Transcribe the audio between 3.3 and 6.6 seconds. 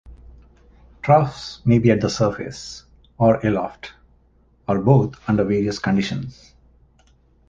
aloft, or both under various conditions.